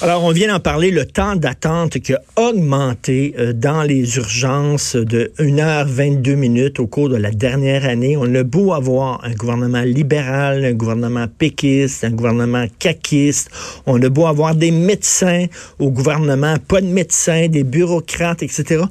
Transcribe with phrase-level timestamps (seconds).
[0.00, 4.94] Alors, on vient d'en parler, le temps d'attente qui a augmenté euh, dans les urgences
[4.94, 8.16] de 1h22 minutes au cours de la dernière année.
[8.16, 13.50] On a beau avoir un gouvernement libéral, un gouvernement péquiste, un gouvernement caquiste,
[13.86, 15.46] on a beau avoir des médecins
[15.80, 18.84] au gouvernement, pas de médecins, des bureaucrates, etc.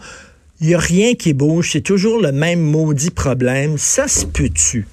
[0.60, 3.78] Il n'y a rien qui bouge, c'est toujours le même maudit problème.
[3.78, 4.86] Ça se peut-tu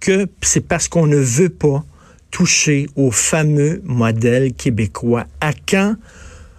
[0.00, 1.84] que c'est parce qu'on ne veut pas
[2.30, 5.26] toucher au fameux modèle québécois.
[5.40, 5.96] À quand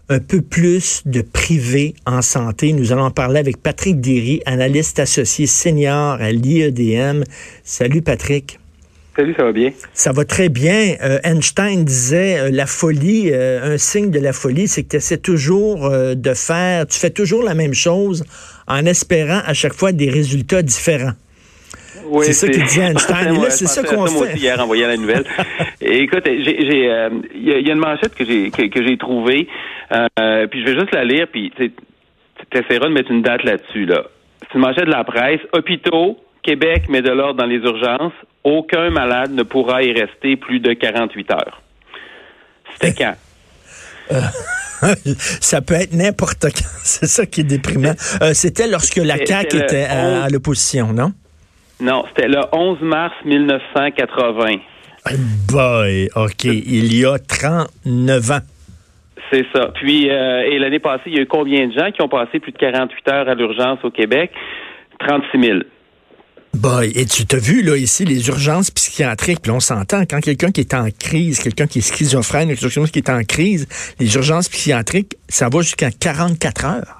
[0.09, 2.73] un peu plus de privé en santé?
[2.73, 7.23] Nous allons en parler avec Patrick Derry, analyste associé senior à l'IEDM.
[7.63, 8.59] Salut Patrick.
[9.15, 9.71] Salut, ça va bien?
[9.93, 10.95] Ça va très bien.
[11.03, 14.95] Euh, Einstein disait euh, la folie, euh, un signe de la folie, c'est que tu
[14.95, 18.23] essaies toujours de faire, tu fais toujours la même chose
[18.67, 21.13] en espérant à chaque fois des résultats différents
[22.21, 23.49] c'est ça qu'il dit Einstein.
[23.49, 24.13] c'est ça qu'on fait.
[24.13, 25.23] Moi aussi, hier, en voyant la nouvelle.
[25.81, 29.47] écoute, euh, il y, a une manchette que j'ai que, j'ai trouvée,
[29.91, 31.71] euh, puis je vais juste la lire, puis tu
[32.53, 33.85] essaieras de mettre une date là-dessus.
[33.85, 34.03] Là.
[34.41, 35.41] C'est une manchette de la presse.
[35.53, 38.13] Hôpitaux, Québec met de l'ordre dans les urgences.
[38.43, 41.61] Aucun malade ne pourra y rester plus de 48 heures.
[42.73, 43.15] C'était quand?
[44.11, 44.21] Euh,
[45.41, 46.69] ça peut être n'importe quand.
[46.83, 47.93] C'est ça qui est déprimant.
[48.33, 51.13] C'était lorsque la CAQ était à l'opposition, non?
[51.79, 54.57] Non, c'était le 11 mars 1980.
[55.47, 56.43] Boy, OK.
[56.43, 58.39] Il y a 39 ans.
[59.31, 59.71] C'est ça.
[59.75, 62.39] Puis, euh, et l'année passée, il y a eu combien de gens qui ont passé
[62.39, 64.31] plus de 48 heures à l'urgence au Québec?
[64.99, 65.59] 36 000.
[66.55, 70.51] Boy, et tu t'as vu, là, ici, les urgences psychiatriques, puis on s'entend, quand quelqu'un
[70.51, 73.67] qui est en crise, quelqu'un qui est schizophrène, quelqu'un qui est en crise,
[73.99, 76.98] les urgences psychiatriques, ça va jusqu'à 44 heures.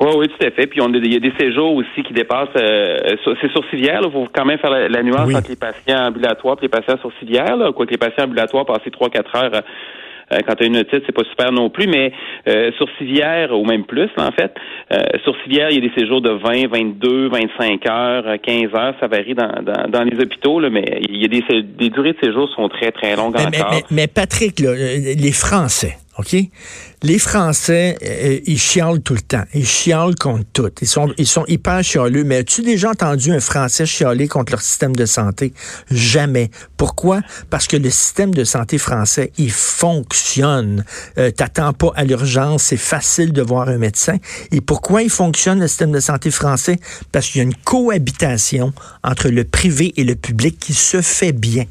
[0.00, 0.66] Oui, oui, tout à fait.
[0.66, 2.48] Puis on il y a des séjours aussi qui dépassent.
[2.56, 2.96] Euh,
[3.40, 4.00] c'est sourcilière.
[4.04, 7.56] Il faut quand même faire la, nuance entre les patients ambulatoires et les patients sourcilières.
[7.56, 9.62] Là, quoi que les patients ambulatoires passer trois quatre heures.
[10.32, 12.12] Euh, quand tu as une otite, c'est pas super non plus, mais
[12.48, 14.54] euh, sourcilière, ou même plus, en fait,
[14.92, 19.08] euh, sourcilière, il y a des séjours de 20, 22, 25 heures, 15 heures, ça
[19.08, 22.18] varie dans, dans, dans les hôpitaux, là, mais il y a des, des durées de
[22.22, 23.72] séjour sont très, très longues encore.
[23.72, 26.36] Mais, mais Patrick, là, les Français, OK?
[27.02, 29.44] Les Français, euh, ils chialent tout le temps.
[29.54, 30.70] Ils chialent contre tout.
[30.82, 32.24] Ils sont, ils sont hyper chialeux.
[32.24, 35.52] Mais as-tu déjà entendu un Français chialer contre leur système de santé?
[35.90, 36.50] Jamais.
[36.76, 37.20] Pourquoi?
[37.48, 40.84] Parce que le système de santé français, il fonctionne.
[41.18, 42.64] Euh, T'attends pas à l'urgence.
[42.64, 44.16] C'est facile de voir un médecin.
[44.52, 46.78] Et pourquoi il fonctionne, le système de santé français?
[47.12, 51.32] Parce qu'il y a une cohabitation entre le privé et le public qui se fait
[51.32, 51.64] bien.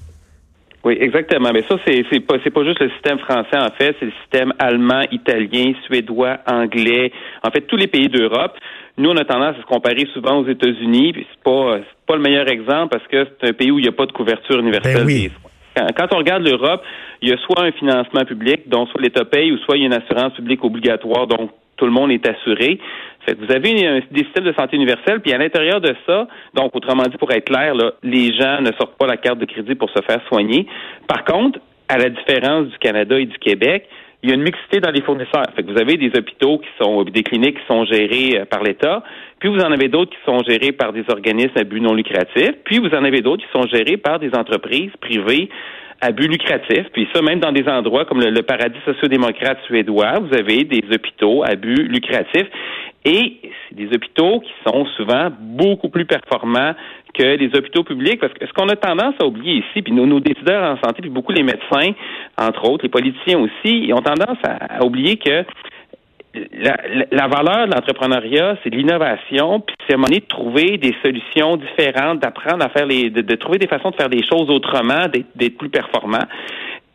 [0.83, 1.49] Oui, exactement.
[1.53, 4.13] Mais ça, c'est c'est pas c'est pas juste le système français en fait, c'est le
[4.21, 7.11] système allemand, italien, suédois, anglais,
[7.43, 8.57] en fait tous les pays d'Europe.
[8.97, 12.15] Nous, on a tendance à se comparer souvent aux États-Unis, puis c'est pas c'est pas
[12.15, 14.59] le meilleur exemple parce que c'est un pays où il n'y a pas de couverture
[14.59, 15.49] universelle ben des soins.
[15.97, 16.81] Quand, on regarde l'Europe,
[17.21, 19.83] il y a soit un financement public, dont soit l'État paye, ou soit il y
[19.83, 22.79] a une assurance publique obligatoire, donc tout le monde est assuré.
[23.27, 27.17] vous avez des systèmes de santé universels, puis à l'intérieur de ça, donc autrement dit,
[27.17, 30.01] pour être clair, là, les gens ne sortent pas la carte de crédit pour se
[30.01, 30.67] faire soigner.
[31.07, 33.87] Par contre, à la différence du Canada et du Québec,
[34.21, 35.45] il y a une mixité dans les fournisseurs.
[35.55, 38.63] Fait que vous avez des hôpitaux qui sont, des cliniques qui sont gérées euh, par
[38.63, 39.01] l'État,
[39.39, 42.51] puis vous en avez d'autres qui sont gérés par des organismes à but non lucratif,
[42.65, 45.49] puis vous en avez d'autres qui sont gérés par des entreprises privées
[46.01, 46.87] à but lucratif.
[46.93, 51.43] Puis ça, même dans des endroits comme le, paradis social-démocrate suédois, vous avez des hôpitaux
[51.43, 52.47] à but lucratif.
[53.05, 56.73] Et c'est des hôpitaux qui sont souvent beaucoup plus performants
[57.13, 60.05] que les hôpitaux publics, parce que ce qu'on a tendance à oublier ici, puis nos,
[60.05, 61.93] nos décideurs en santé, puis beaucoup les médecins,
[62.37, 65.43] entre autres, les politiciens aussi, ils ont tendance à oublier que
[66.33, 72.19] la, valeur de l'entrepreneuriat, c'est de l'innovation, puis c'est à de trouver des solutions différentes,
[72.19, 75.69] d'apprendre à faire les, de, trouver des façons de faire des choses autrement, d'être plus
[75.69, 76.25] performant.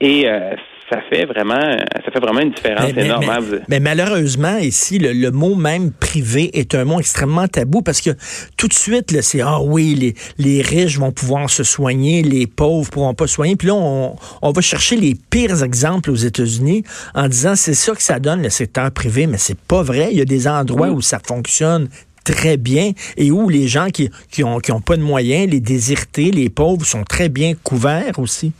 [0.01, 0.55] Et euh,
[0.94, 3.29] ça fait vraiment, ça fait vraiment une différence énorme.
[3.29, 8.11] Hein, mais, malheureusement, ici, le, mot même privé est un mot extrêmement tabou parce que
[8.56, 12.91] tout de suite, c'est ah oui, les, les riches vont pouvoir se soigner, les pauvres
[12.91, 13.56] pourront pas soigner.
[13.56, 17.93] Puis là, on, on va chercher les pires exemples aux États-Unis en disant c'est ça
[17.93, 20.08] que ça donne le secteur privé, mais c'est pas vrai.
[20.12, 21.88] Il y a des endroits où ça fonctionne
[22.25, 25.61] très bien et où les gens qui, qui ont, qui ont pas de moyens, les
[25.61, 28.52] désirtés, les pauvres sont très bien couverts aussi.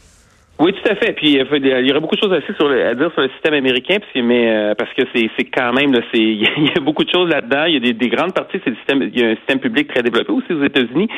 [0.59, 1.13] Oui, tout à fait.
[1.15, 3.23] Puis euh, il y aurait beaucoup de choses à dire sur le, à dire sur
[3.23, 6.43] le système américain, parce que, mais euh, parce que c'est, quand même là, c'est il
[6.43, 7.65] y a beaucoup de choses là-dedans.
[7.65, 9.59] Il y a des, des grandes parties, c'est le système, il y a un système
[9.59, 11.09] public très développé aussi aux États-Unis.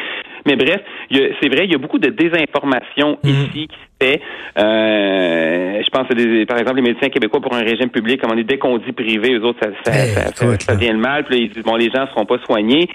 [0.46, 0.80] Mais bref,
[1.10, 3.28] c'est vrai, il y a beaucoup de désinformation mm.
[3.28, 3.76] ici qui.
[4.02, 8.34] Euh, je pense, des, par exemple, les médecins québécois pour un régime public, comme on
[8.34, 11.24] dit, dès qu'on dit privé, eux autres, ça, ça, ça, ça, vient le mal.
[11.24, 12.88] Puis ils disent, bon, les gens ne seront pas soignés.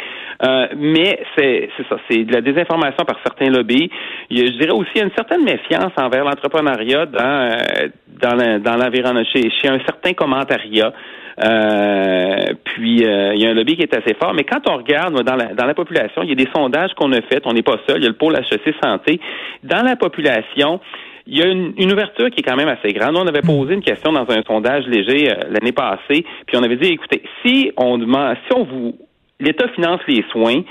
[0.44, 3.89] Euh, mais c'est, c'est ça, c'est de la désinformation par certains lobbies.
[4.30, 7.88] Il y a, je dirais aussi une certaine méfiance envers l'entrepreneuriat dans euh,
[8.21, 10.94] dans, dans l'environnement chez, chez un certain commentariat.
[11.43, 14.77] Euh, puis euh, il y a un lobby qui est assez fort, mais quand on
[14.77, 17.53] regarde dans la, dans la population, il y a des sondages qu'on a faits, on
[17.53, 19.19] n'est pas seul, il y a le pôle HEC Santé.
[19.63, 20.79] Dans la population,
[21.27, 23.15] il y a une, ouverture qui est quand même assez grande.
[23.15, 26.75] On avait posé une question dans un sondage léger euh, l'année passée, puis on avait
[26.75, 28.95] dit écoutez, si on demande si on vous
[29.39, 30.61] l'État finance les soins,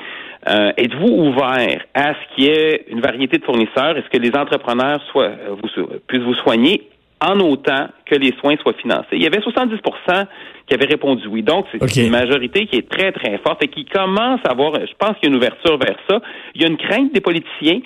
[0.49, 3.97] euh, êtes-vous ouvert à ce qu'il y ait une variété de fournisseurs?
[3.97, 6.89] Est-ce que les entrepreneurs soient, vous, puissent vous soigner
[7.21, 9.13] en autant que les soins soient financés.
[9.13, 10.27] Il y avait 70%
[10.67, 11.43] qui avaient répondu oui.
[11.43, 14.93] Donc, c'est une majorité qui est très, très forte et qui commence à avoir, je
[14.99, 16.21] pense qu'il y a une ouverture vers ça.
[16.55, 17.81] Il y a une crainte des politiciens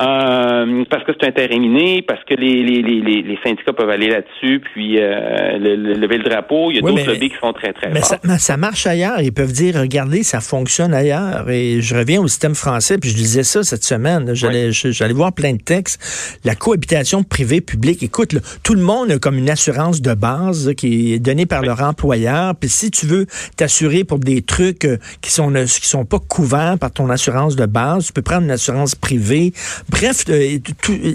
[0.00, 4.60] euh, parce que c'est intérimaire, parce que les, les, les, les, syndicats peuvent aller là-dessus,
[4.72, 6.70] puis euh, le, lever le drapeau.
[6.70, 8.18] Il y a d'autres lobbies qui sont très, très mais forts.
[8.22, 9.20] Ça, ça marche ailleurs.
[9.20, 11.50] Ils peuvent dire, regardez, ça fonctionne ailleurs.
[11.50, 14.34] Et je reviens au système français, puis je disais ça cette semaine.
[14.34, 16.38] J'allais j'allais voir plein de textes.
[16.44, 18.02] La cohabitation privée-publique.
[18.02, 21.82] Écoute, tout le monde a comme une assurance de base qui est donnée par leur
[21.82, 22.54] employeur.
[22.56, 23.26] Puis si tu veux
[23.56, 27.66] t'assurer pour des trucs euh, qui sont qui sont pas couverts par ton assurance de
[27.66, 29.52] base, tu peux prendre une assurance privée.
[29.90, 30.58] Bref, euh,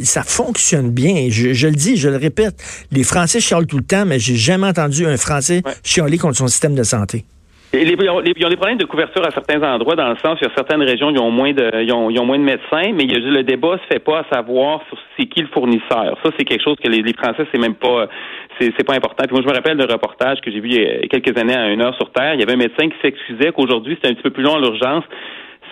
[0.04, 1.28] ça fonctionne bien.
[1.32, 2.62] Je, le dis, je le répète.
[2.92, 6.48] Les Français chialent tout le temps, mais j'ai jamais entendu un Français chialer contre son
[6.48, 7.26] système de santé.
[7.76, 10.52] Les, ils, ont, des problèmes de couverture à certains endroits, dans le sens, il y
[10.52, 13.78] a certaines régions qui ont moins de, ils ont, moins de médecins, mais le débat
[13.78, 14.82] se fait pas à savoir
[15.18, 16.18] c'est qui le fournisseur.
[16.24, 18.08] Ça, c'est quelque chose que les, Français, c'est même pas,
[18.60, 19.24] c'est, pas important.
[19.26, 21.56] Puis moi, je me rappelle d'un reportage que j'ai vu il y a quelques années
[21.56, 22.34] à une heure sur Terre.
[22.34, 24.60] Il y avait un médecin qui s'excusait qu'aujourd'hui, c'était un petit peu plus long à
[24.60, 25.04] l'urgence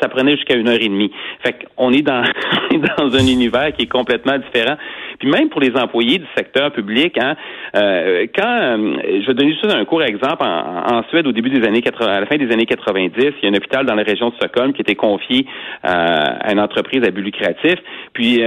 [0.02, 1.12] ça prenait jusqu'à une heure et demie.
[1.44, 2.24] Fait qu'on est dans,
[2.98, 4.76] dans un univers qui est complètement différent.
[5.20, 7.36] Puis même pour les employés du secteur public, hein,
[7.76, 11.66] euh, quand euh, je vais donner juste un court exemple en, Suède au début des
[11.68, 14.04] années 80, à la fin des années 90, il y a un hôpital dans la
[14.04, 15.46] région de Stockholm qui était confié
[15.86, 17.76] euh, à une entreprise à but lucratif.
[18.14, 18.42] Puis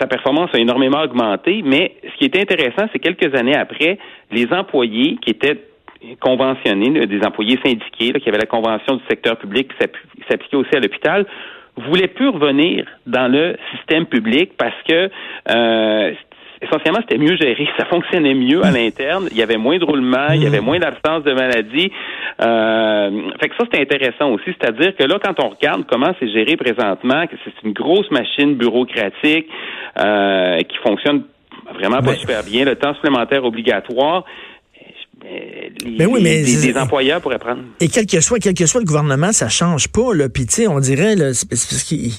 [0.00, 3.98] sa performance a énormément augmenté, mais ce qui était intéressant, c'est quelques années après,
[4.30, 5.58] les employés qui étaient
[6.20, 10.80] conventionnés, des employés syndiqués, qui avaient la convention du secteur public qui s'appliquait aussi à
[10.80, 11.26] l'hôpital,
[11.76, 15.10] voulaient plus revenir dans le système public parce que
[15.50, 16.12] euh,
[16.62, 20.28] essentiellement, c'était mieux géré, ça fonctionnait mieux à l'interne, il y avait moins de roulement,
[20.34, 21.92] il y avait moins d'absence de maladie.
[22.42, 26.30] Euh, fait que ça, c'est intéressant aussi, c'est-à-dire que là, quand on regarde comment c'est
[26.30, 29.48] géré présentement, que c'est une grosse machine bureaucratique
[29.98, 31.24] euh, qui fonctionne
[31.74, 34.24] vraiment pas super bien, le temps supplémentaire obligatoire,
[35.84, 37.62] les, mais oui, mais des, employeurs pourraient prendre.
[37.80, 40.14] Et quel que soit, quel que soit le gouvernement, ça change pas.
[40.14, 40.28] Là.
[40.28, 42.12] Puis, tu sais, on dirait, là, parce qu'il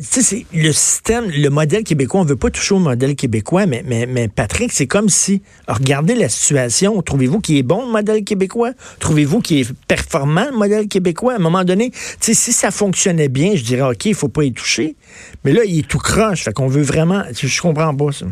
[0.00, 4.06] c'est le système, le modèle québécois, on veut pas toucher au modèle québécois, mais, mais,
[4.06, 8.72] mais Patrick, c'est comme si, regardez la situation, trouvez-vous qu'il est bon le modèle québécois?
[8.98, 11.34] Trouvez-vous qu'il est performant le modèle québécois?
[11.34, 14.52] À un moment donné, si ça fonctionnait bien, je dirais, OK, il faut pas y
[14.52, 14.96] toucher.
[15.44, 18.26] Mais là, il est tout croche, fait qu'on veut vraiment, je comprends pas ça.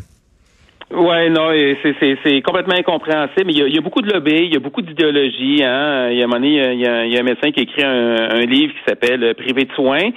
[0.91, 1.51] Ouais, non,
[1.83, 3.45] c'est complètement incompréhensible.
[3.47, 5.63] Mais il y, a, beaucoup de lobby, il y a beaucoup d'idéologie.
[5.63, 6.09] Hein.
[6.11, 7.85] Il y a un moment il y a, y a un médecin qui a écrit
[7.85, 10.11] un, un livre qui s'appelle Privé de soins.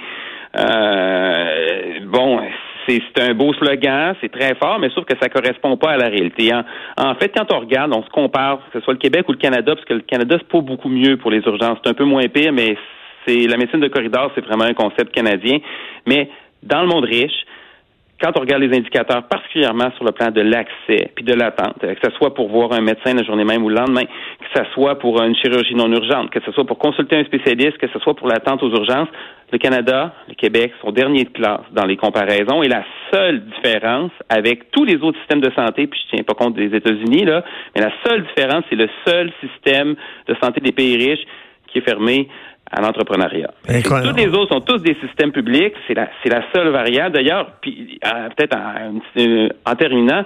[0.58, 2.40] Euh, bon,
[2.86, 6.08] c'est un beau slogan, c'est très fort, mais sauf que ça correspond pas à la
[6.08, 6.52] réalité.
[6.54, 6.64] En,
[6.96, 9.38] en, fait, quand on regarde, on se compare, que ce soit le Québec ou le
[9.38, 11.78] Canada, parce que le Canada, c'est pas beaucoup mieux pour les urgences.
[11.84, 12.76] C'est un peu moins pire, mais
[13.26, 15.58] c'est la médecine de corridor, c'est vraiment un concept canadien.
[16.06, 16.28] Mais
[16.62, 17.44] dans le monde riche,
[18.22, 22.08] quand on regarde les indicateurs, particulièrement sur le plan de l'accès puis de l'attente, que
[22.08, 24.98] ce soit pour voir un médecin la journée même ou le lendemain, que ce soit
[24.98, 28.14] pour une chirurgie non urgente, que ce soit pour consulter un spécialiste, que ce soit
[28.14, 29.08] pour l'attente aux urgences,
[29.50, 32.62] le Canada, le Québec sont derniers de classe dans les comparaisons.
[32.62, 36.34] Et la seule différence avec tous les autres systèmes de santé, puis je tiens pas
[36.34, 39.94] compte des États-Unis là, mais la seule différence, c'est le seul système
[40.26, 41.26] de santé des pays riches
[41.72, 42.28] qui est fermé
[42.72, 43.50] à l'entrepreneuriat.
[43.66, 45.74] Tous les autres sont tous des systèmes publics.
[45.86, 47.14] C'est la, c'est la seule variable.
[47.14, 48.00] D'ailleurs, puis
[48.36, 50.24] peut-être en, euh, en, terminant,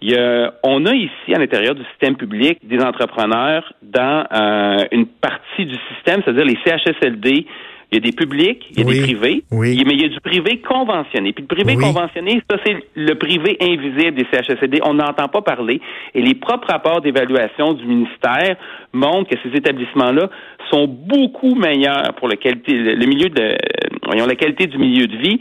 [0.00, 4.84] il y a, on a ici à l'intérieur du système public des entrepreneurs dans euh,
[4.92, 7.46] une partie du système, c'est-à-dire les CHSLD,
[7.90, 10.20] il y a des publics, il y a des privés, mais il y a du
[10.20, 11.32] privé conventionné.
[11.32, 14.80] Puis le privé conventionné, ça, c'est le privé invisible des CHSLD.
[14.84, 15.80] On n'entend pas parler.
[16.14, 18.56] Et les propres rapports d'évaluation du ministère
[18.92, 20.30] montrent que ces établissements-là
[20.70, 23.56] sont beaucoup meilleurs pour le, qualité, le milieu de,
[24.06, 25.40] voyons, la qualité du milieu de vie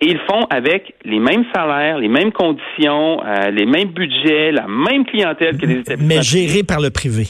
[0.00, 4.66] Et ils font avec les mêmes salaires, les mêmes conditions, euh, les mêmes budgets, la
[4.66, 6.16] même clientèle que les établissements.
[6.16, 7.24] Mais gérés par le privé.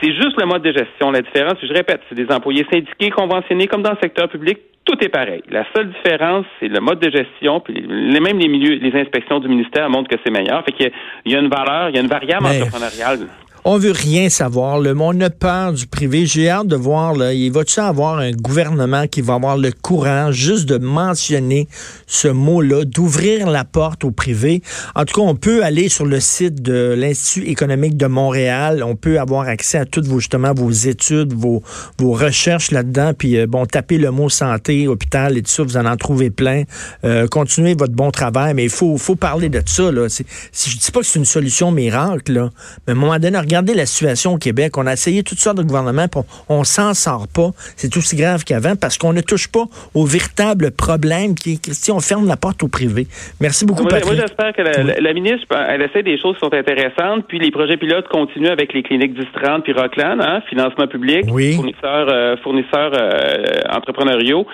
[0.00, 1.10] C'est juste le mode de gestion.
[1.10, 4.58] La différence, je répète, c'est des employés syndiqués, conventionnés, comme dans le secteur public.
[4.84, 5.42] Tout est pareil.
[5.50, 9.38] La seule différence, c'est le mode de gestion, puis les, même les milieux, les inspections
[9.38, 10.64] du ministère montrent que c'est meilleur.
[10.64, 10.90] Fait qu'il
[11.26, 13.28] y, a une valeur, il y a une variable entrepreneuriale
[13.64, 14.80] on veut rien savoir.
[14.80, 16.26] Le monde a peur du privé.
[16.26, 20.34] J'ai hâte de voir, là, il va-tu avoir un gouvernement qui va avoir le courage
[20.34, 21.68] juste de mentionner
[22.06, 24.62] ce mot-là, d'ouvrir la porte au privé?
[24.94, 28.82] En tout cas, on peut aller sur le site de l'Institut économique de Montréal.
[28.82, 31.62] On peut avoir accès à toutes vos, justement, vos études, vos,
[31.98, 33.12] vos recherches là-dedans.
[33.16, 36.30] Puis, euh, bon, tapez le mot santé, hôpital et tout ça, vous en en trouvez
[36.30, 36.62] plein.
[37.04, 40.06] Euh, continuez votre bon travail, mais il faut, faut parler de ça, là.
[40.08, 42.50] Je dis pas que c'est une solution miracle, là,
[42.86, 44.78] mais à un moment donné, regardez la situation au Québec.
[44.78, 47.50] On a essayé toutes sortes de gouvernements, puis on, s'en sort pas.
[47.76, 49.64] C'est aussi grave qu'avant parce qu'on ne touche pas
[49.94, 53.06] au véritable problème qui est si on ferme la porte au privé.
[53.40, 54.12] Merci beaucoup, moi, Patrick.
[54.12, 57.76] Moi, j'espère que la, ministre, elle essaie des choses qui sont intéressantes, puis les projets
[57.76, 63.60] pilotes continuent avec les cliniques Distrand puis Rockland, hein, financement public, fournisseurs, euh, fournisseurs euh,
[63.70, 64.46] entrepreneuriaux.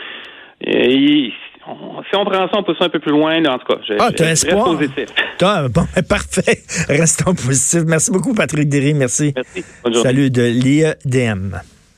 [0.65, 1.33] Et,
[2.09, 3.45] si on prend ça, on pousse un peu plus loin.
[3.45, 4.65] en tout cas, je, ah, espoir?
[4.65, 5.09] positif.
[5.41, 6.63] bon, parfait.
[6.89, 7.85] Restons positifs.
[7.87, 8.95] Merci beaucoup, Patrick Derry.
[8.95, 9.35] Merci.
[9.35, 10.03] Merci.
[10.03, 11.57] Salut de l'IEDM.